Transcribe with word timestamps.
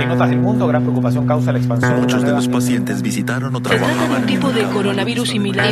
En 0.00 0.10
otras 0.10 0.30
del 0.30 0.40
mundo, 0.40 0.66
gran 0.66 0.82
preocupación 0.82 1.26
causa 1.26 1.52
la 1.52 1.58
expansión. 1.58 2.00
Muchos 2.00 2.22
de 2.22 2.32
los 2.32 2.48
pacientes 2.48 3.00
visitaron 3.00 3.54
o 3.54 3.60
de 3.60 3.68
trabajaban 3.70 4.22
un 4.22 4.26
tipo 4.26 4.50
de 4.50 4.64
coronavirus 4.64 5.28
similar. 5.28 5.68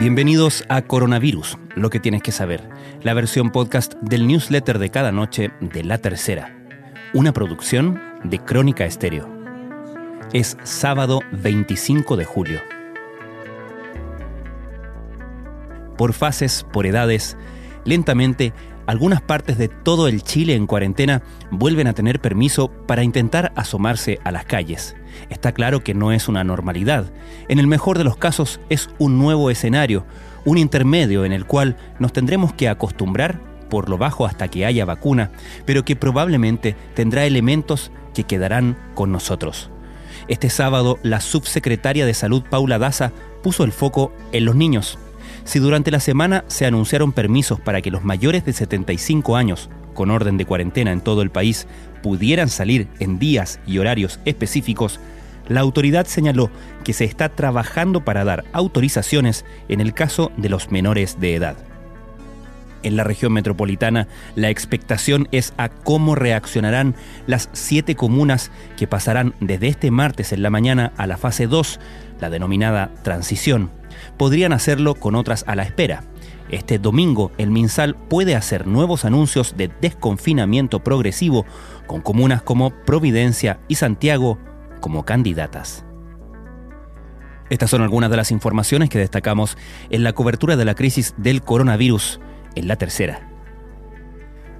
Bienvenidos 0.00 0.64
a 0.68 0.82
Coronavirus, 0.82 1.58
lo 1.74 1.90
que 1.90 2.00
tienes 2.00 2.22
que 2.22 2.32
saber, 2.32 2.68
la 3.02 3.14
versión 3.14 3.50
podcast 3.50 3.94
del 4.00 4.26
newsletter 4.26 4.78
de 4.78 4.90
cada 4.90 5.12
noche 5.12 5.50
de 5.60 5.84
La 5.84 5.98
Tercera, 5.98 6.56
una 7.12 7.32
producción 7.32 8.00
de 8.24 8.38
Crónica 8.38 8.86
Estéreo. 8.86 9.28
Es 10.32 10.56
sábado 10.62 11.20
25 11.32 12.16
de 12.16 12.24
julio. 12.24 12.60
Por 15.98 16.12
fases, 16.14 16.64
por 16.72 16.86
edades, 16.86 17.36
lentamente, 17.84 18.52
algunas 18.88 19.20
partes 19.20 19.58
de 19.58 19.68
todo 19.68 20.08
el 20.08 20.22
Chile 20.22 20.54
en 20.54 20.66
cuarentena 20.66 21.20
vuelven 21.50 21.88
a 21.88 21.92
tener 21.92 22.20
permiso 22.20 22.70
para 22.86 23.04
intentar 23.04 23.52
asomarse 23.54 24.18
a 24.24 24.32
las 24.32 24.46
calles. 24.46 24.96
Está 25.28 25.52
claro 25.52 25.84
que 25.84 25.92
no 25.92 26.10
es 26.10 26.26
una 26.26 26.42
normalidad. 26.42 27.12
En 27.48 27.58
el 27.58 27.66
mejor 27.66 27.98
de 27.98 28.04
los 28.04 28.16
casos 28.16 28.60
es 28.70 28.88
un 28.98 29.18
nuevo 29.18 29.50
escenario, 29.50 30.06
un 30.46 30.56
intermedio 30.56 31.26
en 31.26 31.34
el 31.34 31.44
cual 31.44 31.76
nos 31.98 32.14
tendremos 32.14 32.54
que 32.54 32.70
acostumbrar 32.70 33.42
por 33.68 33.90
lo 33.90 33.98
bajo 33.98 34.24
hasta 34.24 34.48
que 34.48 34.64
haya 34.64 34.86
vacuna, 34.86 35.32
pero 35.66 35.84
que 35.84 35.94
probablemente 35.94 36.74
tendrá 36.94 37.26
elementos 37.26 37.92
que 38.14 38.24
quedarán 38.24 38.78
con 38.94 39.12
nosotros. 39.12 39.70
Este 40.28 40.48
sábado, 40.48 40.98
la 41.02 41.20
subsecretaria 41.20 42.06
de 42.06 42.14
Salud 42.14 42.42
Paula 42.48 42.78
Daza 42.78 43.12
puso 43.42 43.64
el 43.64 43.72
foco 43.72 44.14
en 44.32 44.46
los 44.46 44.56
niños. 44.56 44.98
Si 45.48 45.60
durante 45.60 45.90
la 45.90 45.98
semana 45.98 46.44
se 46.48 46.66
anunciaron 46.66 47.12
permisos 47.12 47.58
para 47.58 47.80
que 47.80 47.90
los 47.90 48.04
mayores 48.04 48.44
de 48.44 48.52
75 48.52 49.34
años, 49.34 49.70
con 49.94 50.10
orden 50.10 50.36
de 50.36 50.44
cuarentena 50.44 50.92
en 50.92 51.00
todo 51.00 51.22
el 51.22 51.30
país, 51.30 51.66
pudieran 52.02 52.50
salir 52.50 52.86
en 52.98 53.18
días 53.18 53.58
y 53.66 53.78
horarios 53.78 54.20
específicos, 54.26 55.00
la 55.48 55.60
autoridad 55.60 56.04
señaló 56.04 56.50
que 56.84 56.92
se 56.92 57.06
está 57.06 57.30
trabajando 57.30 58.04
para 58.04 58.24
dar 58.24 58.44
autorizaciones 58.52 59.46
en 59.70 59.80
el 59.80 59.94
caso 59.94 60.32
de 60.36 60.50
los 60.50 60.70
menores 60.70 61.18
de 61.18 61.36
edad. 61.36 61.56
En 62.82 62.96
la 62.96 63.04
región 63.04 63.32
metropolitana, 63.32 64.06
la 64.34 64.50
expectación 64.50 65.28
es 65.32 65.54
a 65.56 65.70
cómo 65.70 66.14
reaccionarán 66.14 66.94
las 67.26 67.48
siete 67.54 67.94
comunas 67.94 68.50
que 68.76 68.86
pasarán 68.86 69.32
desde 69.40 69.68
este 69.68 69.90
martes 69.90 70.34
en 70.34 70.42
la 70.42 70.50
mañana 70.50 70.92
a 70.98 71.06
la 71.06 71.16
fase 71.16 71.46
2, 71.46 71.80
la 72.20 72.28
denominada 72.28 72.90
transición. 73.02 73.77
Podrían 74.16 74.52
hacerlo 74.52 74.94
con 74.94 75.14
otras 75.14 75.44
a 75.46 75.54
la 75.54 75.62
espera. 75.62 76.04
Este 76.50 76.78
domingo, 76.78 77.30
el 77.38 77.50
MinSal 77.50 77.94
puede 77.94 78.34
hacer 78.34 78.66
nuevos 78.66 79.04
anuncios 79.04 79.54
de 79.56 79.70
desconfinamiento 79.80 80.82
progresivo 80.82 81.44
con 81.86 82.00
comunas 82.00 82.42
como 82.42 82.70
Providencia 82.84 83.60
y 83.68 83.74
Santiago 83.74 84.38
como 84.80 85.04
candidatas. 85.04 85.84
Estas 87.50 87.70
son 87.70 87.82
algunas 87.82 88.10
de 88.10 88.16
las 88.16 88.30
informaciones 88.30 88.90
que 88.90 88.98
destacamos 88.98 89.56
en 89.90 90.04
la 90.04 90.12
cobertura 90.12 90.56
de 90.56 90.64
la 90.64 90.74
crisis 90.74 91.14
del 91.16 91.42
coronavirus 91.42 92.20
en 92.54 92.68
la 92.68 92.76
tercera. 92.76 93.27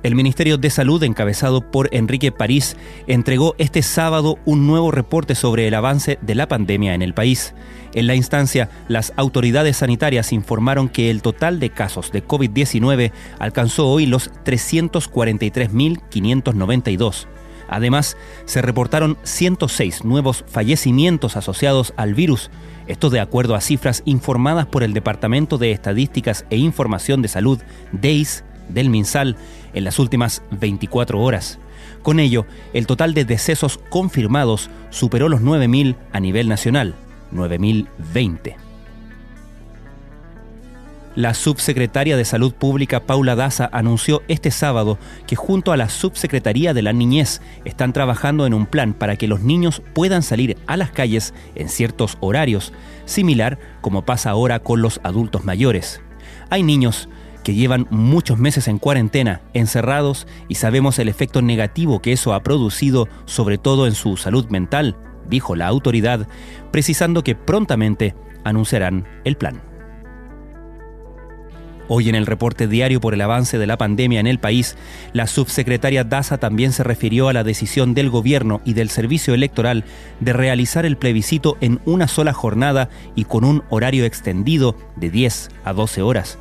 El 0.05 0.15
Ministerio 0.15 0.59
de 0.59 0.71
Salud, 0.71 1.03
encabezado 1.03 1.61
por 1.61 1.93
Enrique 1.93 2.31
París, 2.31 2.77
entregó 3.09 3.57
este 3.59 3.83
sábado 3.83 4.39
un 4.45 4.69
nuevo 4.69 4.93
reporte 4.93 5.35
sobre 5.35 5.67
el 5.67 5.75
avance 5.75 6.21
de 6.23 6.37
la 6.37 6.47
pandemia 6.47 6.95
en 6.95 7.03
el 7.03 7.15
país. 7.15 7.53
En 7.95 8.07
la 8.07 8.15
instancia, 8.15 8.71
las 8.87 9.13
autoridades 9.17 9.79
sanitarias 9.79 10.33
informaron 10.33 10.89
que 10.89 11.11
el 11.11 11.21
total 11.21 11.59
de 11.59 11.71
casos 11.71 12.13
de 12.13 12.25
COVID-19 12.25 13.11
alcanzó 13.41 13.89
hoy 13.89 14.07
los 14.07 14.31
343.592. 14.45 17.27
Además, 17.69 18.17
se 18.45 18.63
reportaron 18.63 19.19
106 19.25 20.05
nuevos 20.05 20.45
fallecimientos 20.47 21.37
asociados 21.37 21.93
al 21.97 22.15
virus, 22.15 22.53
esto 22.87 23.11
de 23.11 23.19
acuerdo 23.21 23.57
a 23.57 23.61
cifras 23.61 24.03
informadas 24.07 24.67
por 24.67 24.85
el 24.85 24.95
Departamento 24.95 25.59
de 25.59 25.73
Estadísticas 25.73 26.47
e 26.51 26.57
Información 26.57 27.21
de 27.21 27.29
Salud, 27.29 27.59
DEIS, 27.93 28.45
del 28.69 28.91
MinSal, 28.91 29.37
en 29.75 29.85
las 29.85 29.99
últimas 29.99 30.43
24 30.51 31.21
horas. 31.21 31.59
Con 32.03 32.21
ello, 32.21 32.47
el 32.73 32.87
total 32.87 33.15
de 33.15 33.25
decesos 33.25 33.79
confirmados 33.91 34.71
superó 34.91 35.29
los 35.29 35.41
9.000 35.41 35.97
a 36.13 36.21
nivel 36.21 36.49
nacional, 36.49 36.95
9.020. 37.33 38.57
La 41.19 41.35
subsecretaria 41.35 42.17
de 42.17 42.25
Salud 42.25 42.55
Pública 42.55 43.01
Paula 43.01 43.35
Daza 43.35 43.69
anunció 43.73 44.23
este 44.29 44.53
sábado 44.53 44.99
que 45.27 45.35
junto 45.35 45.73
a 45.73 45.77
la 45.77 45.89
Subsecretaría 45.89 46.75
de 46.75 46.83
la 46.83 46.93
Niñez 46.93 47.41
están 47.65 47.93
trabajando 47.93 48.47
en 48.47 48.55
un 48.55 48.67
plan 48.67 48.95
para 48.95 49.17
que 49.17 49.27
los 49.27 49.41
niños 49.41 49.83
puedan 49.95 50.23
salir 50.23 50.57
a 50.69 50.77
las 50.77 50.93
calles 50.93 51.35
en 51.57 51.71
ciertos 51.71 52.19
horarios, 52.21 52.73
similar 53.05 53.59
como 53.81 54.05
pasa 54.05 54.31
ahora 54.31 54.61
con 54.61 54.81
los 54.81 55.01
adultos 55.03 55.45
mayores. 55.45 56.01
Hay 56.51 56.63
niños 56.63 57.09
que 57.49 57.55
llevan 57.55 57.87
muchos 57.89 58.39
meses 58.39 58.69
en 58.69 58.79
cuarentena, 58.79 59.41
encerrados, 59.55 60.27
y 60.49 60.57
sabemos 60.57 60.99
el 60.99 61.09
efecto 61.09 61.41
negativo 61.41 62.03
que 62.03 62.13
eso 62.13 62.35
ha 62.35 62.43
producido, 62.43 63.09
sobre 63.25 63.57
todo 63.57 63.87
en 63.87 63.95
su 63.95 64.19
salud 64.19 64.47
mental, 64.51 64.99
dijo 65.31 65.57
la 65.57 65.67
autoridad, 65.67 66.29
precisando 66.71 67.25
que 67.25 67.35
prontamente 67.35 68.15
anunciarán 68.45 69.07
el 69.25 69.39
plan. 69.39 69.63
Hoy 71.89 72.11
en 72.11 72.17
el 72.17 72.27
reporte 72.27 72.69
diario 72.69 73.01
por 73.01 73.15
el 73.15 73.21
avance 73.23 73.57
de 73.57 73.67
la 73.67 73.79
pandemia 73.79 74.21
en 74.21 74.27
el 74.27 74.41
país, 74.41 74.77
la 75.15 75.27
subsecretaria 75.27 76.05
Daza 76.05 76.37
también 76.37 76.73
se 76.73 76.85
refirió 76.85 77.31
a 77.31 77.33
la 77.33 77.45
decisión 77.45 77.95
del 77.95 78.11
gobierno 78.11 78.61
y 78.67 78.75
del 78.75 78.91
servicio 78.91 79.33
electoral 79.33 79.87
de 80.21 80.35
realizar 80.35 80.85
el 80.85 80.99
plebiscito 80.99 81.57
en 81.63 81.81
una 81.87 82.09
sola 82.09 82.35
jornada 82.35 82.91
y 83.15 83.25
con 83.25 83.43
un 83.45 83.63
horario 83.71 84.05
extendido 84.05 84.77
de 84.97 85.09
10 85.09 85.49
a 85.65 85.73
12 85.73 86.03
horas. 86.03 86.39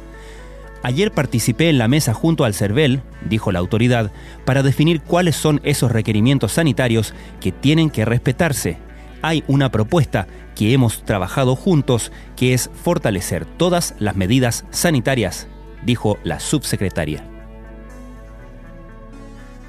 Ayer 0.84 1.12
participé 1.12 1.70
en 1.70 1.78
la 1.78 1.88
mesa 1.88 2.14
junto 2.14 2.46
al 2.46 2.54
CERVEL, 2.54 3.02
dijo 3.28 3.52
la 3.52 3.60
autoridad, 3.60 4.12
para 4.46 4.64
definir 4.64 5.02
cuáles 5.02 5.36
son 5.36 5.60
esos 5.64 5.92
requerimientos 5.92 6.54
sanitarios 6.54 7.14
que 7.42 7.52
tienen 7.52 7.90
que 7.90 8.06
respetarse. 8.06 8.78
Hay 9.22 9.44
una 9.48 9.72
propuesta 9.72 10.28
que 10.56 10.74
hemos 10.74 11.04
trabajado 11.04 11.56
juntos, 11.56 12.12
que 12.36 12.54
es 12.54 12.70
fortalecer 12.84 13.46
todas 13.46 13.96
las 14.00 14.16
medidas 14.16 14.66
sanitarias, 14.70 15.48
dijo 15.84 16.18
la 16.24 16.40
subsecretaria. 16.40 17.24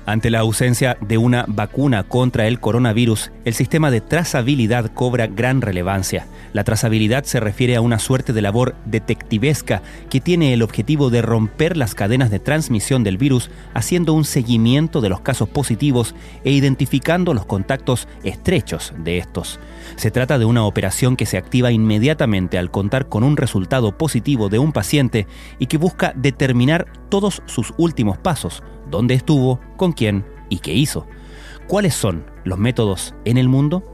Ante 0.09 0.31
la 0.31 0.39
ausencia 0.39 0.97
de 1.03 1.19
una 1.19 1.45
vacuna 1.47 2.03
contra 2.03 2.47
el 2.47 2.61
coronavirus, 2.61 3.31
el 3.45 3.53
sistema 3.53 3.91
de 3.91 4.01
trazabilidad 4.01 4.91
cobra 4.95 5.27
gran 5.27 5.61
relevancia. 5.61 6.27
La 6.55 6.65
trazabilidad 6.65 7.25
se 7.25 7.41
refiere 7.41 7.77
a 7.77 7.83
una 7.83 7.99
suerte 7.99 8.33
de 8.33 8.41
labor 8.41 8.75
detectivesca 8.87 9.83
que 10.09 10.23
tiene 10.23 10.55
el 10.55 10.63
objetivo 10.63 11.11
de 11.11 11.21
romper 11.21 11.77
las 11.77 11.95
cadenas 11.95 12.31
de 12.31 12.39
transmisión 12.39 13.05
del 13.05 13.19
virus, 13.19 13.51
haciendo 13.75 14.15
un 14.15 14.25
seguimiento 14.25 15.03
de 15.03 15.11
los 15.11 15.21
casos 15.21 15.51
positivos 15.51 16.15
e 16.43 16.53
identificando 16.53 17.35
los 17.35 17.45
contactos 17.45 18.09
estrechos 18.25 18.95
de 18.97 19.19
estos. 19.19 19.61
Se 19.97 20.11
trata 20.11 20.39
de 20.39 20.47
una 20.47 20.65
operación 20.65 21.17
que 21.17 21.27
se 21.27 21.37
activa 21.37 21.71
inmediatamente 21.71 22.57
al 22.57 22.71
contar 22.71 23.11
con 23.11 23.25
un 23.25 23.37
resultado 23.37 23.99
positivo 23.99 24.49
de 24.49 24.59
un 24.59 24.73
paciente 24.73 25.27
y 25.59 25.67
que 25.67 25.77
busca 25.77 26.15
determinar 26.17 26.87
todos 27.09 27.43
sus 27.47 27.75
últimos 27.77 28.19
pasos, 28.19 28.63
dónde 28.91 29.15
estuvo, 29.15 29.61
con 29.77 29.93
quién 29.93 30.25
y 30.49 30.59
qué 30.59 30.75
hizo. 30.75 31.07
¿Cuáles 31.67 31.95
son 31.95 32.25
los 32.45 32.59
métodos 32.59 33.15
en 33.25 33.37
el 33.37 33.49
mundo? 33.49 33.85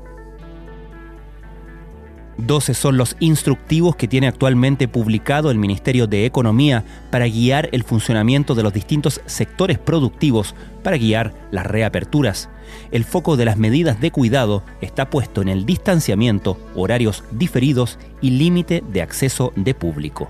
12 2.37 2.75
son 2.75 2.97
los 2.97 3.17
instructivos 3.21 3.97
que 3.97 4.09
tiene 4.09 4.27
actualmente 4.27 4.89
publicado 4.89 5.51
el 5.51 5.59
Ministerio 5.59 6.07
de 6.07 6.27
Economía 6.27 6.85
para 7.11 7.27
guiar 7.27 7.69
el 7.73 7.85
funcionamiento 7.85 8.55
de 8.55 8.63
los 8.63 8.73
distintos 8.73 9.21
sectores 9.27 9.79
productivos, 9.79 10.55
para 10.83 10.97
guiar 10.97 11.35
las 11.51 11.67
reaperturas. 11.67 12.49
El 12.91 13.05
foco 13.05 13.37
de 13.37 13.45
las 13.45 13.57
medidas 13.57 14.01
de 14.01 14.11
cuidado 14.11 14.65
está 14.81 15.11
puesto 15.11 15.43
en 15.43 15.49
el 15.49 15.65
distanciamiento, 15.65 16.59
horarios 16.75 17.25
diferidos 17.31 17.99
y 18.21 18.31
límite 18.31 18.83
de 18.89 19.03
acceso 19.03 19.53
de 19.55 19.75
público. 19.75 20.29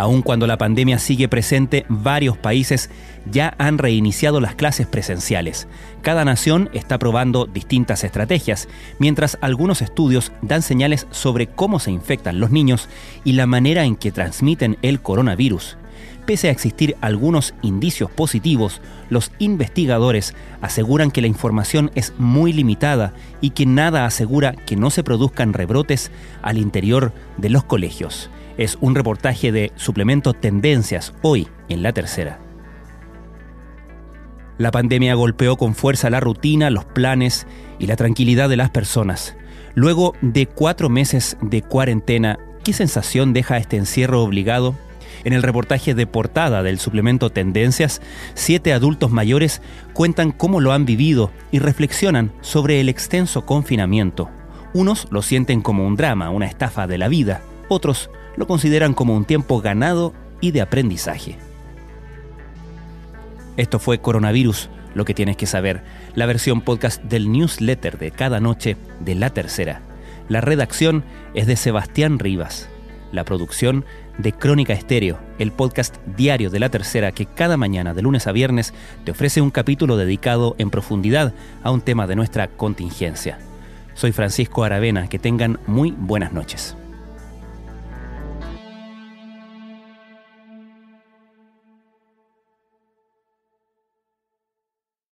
Aun 0.00 0.22
cuando 0.22 0.46
la 0.46 0.56
pandemia 0.56 0.98
sigue 0.98 1.28
presente, 1.28 1.84
varios 1.90 2.38
países 2.38 2.88
ya 3.30 3.54
han 3.58 3.76
reiniciado 3.76 4.40
las 4.40 4.54
clases 4.54 4.86
presenciales. 4.86 5.68
Cada 6.00 6.24
nación 6.24 6.70
está 6.72 6.98
probando 6.98 7.44
distintas 7.44 8.02
estrategias, 8.02 8.66
mientras 8.98 9.36
algunos 9.42 9.82
estudios 9.82 10.32
dan 10.40 10.62
señales 10.62 11.06
sobre 11.10 11.48
cómo 11.48 11.80
se 11.80 11.90
infectan 11.90 12.40
los 12.40 12.50
niños 12.50 12.88
y 13.24 13.34
la 13.34 13.44
manera 13.44 13.84
en 13.84 13.94
que 13.94 14.10
transmiten 14.10 14.78
el 14.80 15.02
coronavirus. 15.02 15.76
Pese 16.24 16.48
a 16.48 16.52
existir 16.52 16.96
algunos 17.02 17.52
indicios 17.60 18.10
positivos, 18.10 18.80
los 19.10 19.32
investigadores 19.38 20.34
aseguran 20.62 21.10
que 21.10 21.20
la 21.20 21.26
información 21.26 21.90
es 21.94 22.14
muy 22.16 22.54
limitada 22.54 23.12
y 23.42 23.50
que 23.50 23.66
nada 23.66 24.06
asegura 24.06 24.52
que 24.52 24.76
no 24.76 24.88
se 24.88 25.04
produzcan 25.04 25.52
rebrotes 25.52 26.10
al 26.40 26.56
interior 26.56 27.12
de 27.36 27.50
los 27.50 27.64
colegios. 27.64 28.30
Es 28.60 28.76
un 28.82 28.94
reportaje 28.94 29.52
de 29.52 29.72
Suplemento 29.76 30.34
Tendencias 30.34 31.14
hoy 31.22 31.48
en 31.70 31.82
la 31.82 31.94
tercera. 31.94 32.40
La 34.58 34.70
pandemia 34.70 35.14
golpeó 35.14 35.56
con 35.56 35.74
fuerza 35.74 36.10
la 36.10 36.20
rutina, 36.20 36.68
los 36.68 36.84
planes 36.84 37.46
y 37.78 37.86
la 37.86 37.96
tranquilidad 37.96 38.50
de 38.50 38.58
las 38.58 38.68
personas. 38.68 39.34
Luego 39.74 40.12
de 40.20 40.44
cuatro 40.44 40.90
meses 40.90 41.38
de 41.40 41.62
cuarentena, 41.62 42.38
¿qué 42.62 42.74
sensación 42.74 43.32
deja 43.32 43.56
este 43.56 43.78
encierro 43.78 44.22
obligado? 44.22 44.74
En 45.24 45.32
el 45.32 45.42
reportaje 45.42 45.94
de 45.94 46.06
portada 46.06 46.62
del 46.62 46.78
suplemento 46.78 47.30
Tendencias, 47.30 48.02
siete 48.34 48.74
adultos 48.74 49.10
mayores 49.10 49.62
cuentan 49.94 50.32
cómo 50.32 50.60
lo 50.60 50.72
han 50.72 50.84
vivido 50.84 51.30
y 51.50 51.60
reflexionan 51.60 52.30
sobre 52.42 52.82
el 52.82 52.90
extenso 52.90 53.46
confinamiento. 53.46 54.28
Unos 54.74 55.08
lo 55.10 55.22
sienten 55.22 55.62
como 55.62 55.86
un 55.86 55.96
drama, 55.96 56.28
una 56.28 56.44
estafa 56.44 56.86
de 56.86 56.98
la 56.98 57.08
vida, 57.08 57.40
otros 57.70 58.10
lo 58.36 58.46
consideran 58.46 58.94
como 58.94 59.16
un 59.16 59.24
tiempo 59.24 59.60
ganado 59.60 60.14
y 60.40 60.50
de 60.52 60.60
aprendizaje. 60.60 61.36
Esto 63.56 63.78
fue 63.78 64.00
Coronavirus, 64.00 64.70
lo 64.94 65.04
que 65.04 65.14
tienes 65.14 65.36
que 65.36 65.46
saber, 65.46 65.82
la 66.14 66.26
versión 66.26 66.62
podcast 66.62 67.02
del 67.02 67.30
newsletter 67.30 67.98
de 67.98 68.10
cada 68.10 68.40
noche 68.40 68.76
de 69.00 69.14
La 69.14 69.30
Tercera. 69.30 69.82
La 70.28 70.40
redacción 70.40 71.04
es 71.34 71.46
de 71.46 71.56
Sebastián 71.56 72.18
Rivas, 72.18 72.68
la 73.12 73.24
producción 73.24 73.84
de 74.18 74.32
Crónica 74.32 74.72
Estéreo, 74.72 75.18
el 75.38 75.52
podcast 75.52 75.96
diario 76.16 76.50
de 76.50 76.60
La 76.60 76.68
Tercera 76.68 77.12
que 77.12 77.26
cada 77.26 77.56
mañana 77.56 77.94
de 77.94 78.02
lunes 78.02 78.26
a 78.26 78.32
viernes 78.32 78.74
te 79.04 79.10
ofrece 79.12 79.40
un 79.40 79.50
capítulo 79.50 79.96
dedicado 79.96 80.54
en 80.58 80.70
profundidad 80.70 81.34
a 81.62 81.70
un 81.70 81.80
tema 81.80 82.06
de 82.06 82.16
nuestra 82.16 82.48
contingencia. 82.48 83.38
Soy 83.94 84.12
Francisco 84.12 84.64
Aravena, 84.64 85.08
que 85.08 85.18
tengan 85.18 85.58
muy 85.66 85.90
buenas 85.90 86.32
noches. 86.32 86.76